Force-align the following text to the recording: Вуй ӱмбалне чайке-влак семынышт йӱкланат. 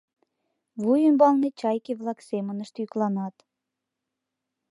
Вуй 0.81 0.99
ӱмбалне 1.09 1.49
чайке-влак 1.59 2.19
семынышт 2.29 2.75
йӱкланат. 2.79 3.35